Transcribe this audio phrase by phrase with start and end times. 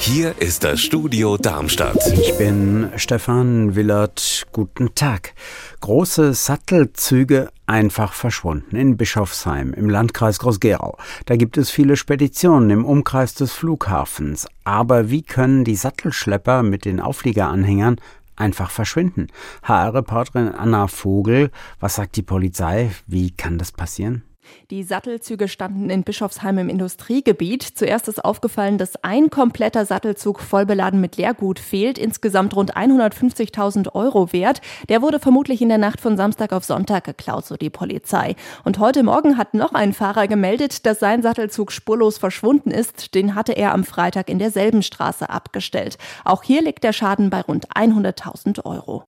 [0.00, 1.98] Hier ist das Studio Darmstadt.
[2.12, 4.46] Ich bin Stefan Willert.
[4.52, 5.34] Guten Tag.
[5.80, 10.96] Große Sattelzüge einfach verschwunden in Bischofsheim im Landkreis Groß-Gerau.
[11.26, 14.46] Da gibt es viele Speditionen im Umkreis des Flughafens.
[14.64, 17.96] Aber wie können die Sattelschlepper mit den Aufliegeranhängern
[18.36, 19.26] einfach verschwinden?
[19.64, 22.92] HR-Reporterin Anna Vogel, was sagt die Polizei?
[23.06, 24.22] Wie kann das passieren?
[24.70, 27.62] Die Sattelzüge standen in Bischofsheim im Industriegebiet.
[27.62, 34.32] Zuerst ist aufgefallen, dass ein kompletter Sattelzug vollbeladen mit Leergut fehlt, insgesamt rund 150.000 Euro
[34.32, 34.60] wert.
[34.88, 38.36] Der wurde vermutlich in der Nacht von Samstag auf Sonntag geklaut, so die Polizei.
[38.64, 43.14] Und heute Morgen hat noch ein Fahrer gemeldet, dass sein Sattelzug spurlos verschwunden ist.
[43.14, 45.98] Den hatte er am Freitag in derselben Straße abgestellt.
[46.24, 49.04] Auch hier liegt der Schaden bei rund 100.000 Euro.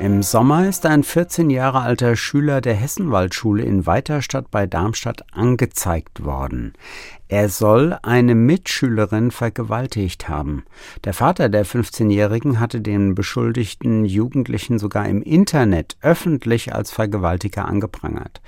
[0.00, 6.24] Im Sommer ist ein 14 Jahre alter Schüler der Hessenwaldschule in Weiterstadt bei Darmstadt angezeigt
[6.24, 6.72] worden.
[7.28, 10.64] Er soll eine Mitschülerin vergewaltigt haben.
[11.04, 18.40] Der Vater der 15-Jährigen hatte den beschuldigten Jugendlichen sogar im Internet öffentlich als Vergewaltiger angeprangert.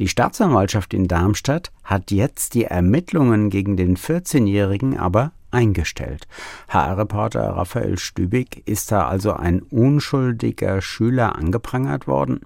[0.00, 6.28] Die Staatsanwaltschaft in Darmstadt hat jetzt die Ermittlungen gegen den 14-Jährigen aber eingestellt.
[6.68, 12.40] HR-Reporter Raphael Stübig, ist da also ein unschuldiger Schüler angeprangert worden?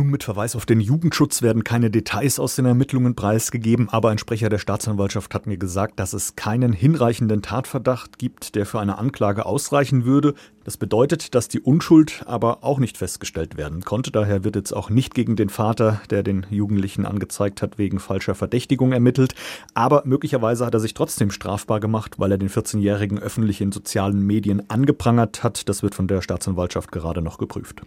[0.00, 4.16] Nun, mit Verweis auf den Jugendschutz werden keine Details aus den Ermittlungen preisgegeben, aber ein
[4.16, 8.96] Sprecher der Staatsanwaltschaft hat mir gesagt, dass es keinen hinreichenden Tatverdacht gibt, der für eine
[8.96, 10.32] Anklage ausreichen würde.
[10.64, 14.10] Das bedeutet, dass die Unschuld aber auch nicht festgestellt werden konnte.
[14.10, 18.34] Daher wird jetzt auch nicht gegen den Vater, der den Jugendlichen angezeigt hat, wegen falscher
[18.34, 19.34] Verdächtigung ermittelt.
[19.74, 24.26] Aber möglicherweise hat er sich trotzdem strafbar gemacht, weil er den 14-Jährigen öffentlich in sozialen
[24.26, 25.68] Medien angeprangert hat.
[25.68, 27.82] Das wird von der Staatsanwaltschaft gerade noch geprüft.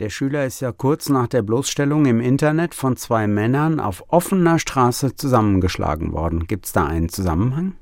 [0.00, 4.58] Der Schüler ist ja kurz nach der Bloßstellung im Internet von zwei Männern auf offener
[4.58, 6.48] Straße zusammengeschlagen worden.
[6.48, 7.74] Gibt es da einen Zusammenhang?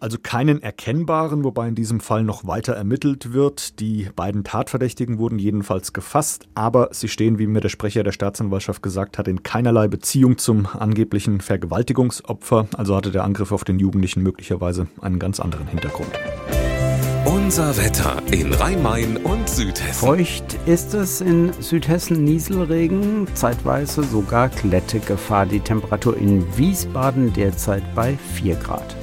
[0.00, 3.80] Also keinen erkennbaren, wobei in diesem Fall noch weiter ermittelt wird.
[3.80, 8.82] Die beiden Tatverdächtigen wurden jedenfalls gefasst, aber sie stehen, wie mir der Sprecher der Staatsanwaltschaft
[8.82, 12.66] gesagt hat, in keinerlei Beziehung zum angeblichen Vergewaltigungsopfer.
[12.78, 16.12] Also hatte der Angriff auf den Jugendlichen möglicherweise einen ganz anderen Hintergrund.
[17.36, 20.08] Unser Wetter in Rhein-Main und Südhessen.
[20.08, 25.44] Feucht ist es in Südhessen Nieselregen, zeitweise sogar Klettegefahr.
[25.44, 28.96] Die Temperatur in Wiesbaden derzeit bei 4 Grad.